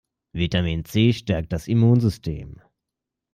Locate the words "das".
1.53-1.67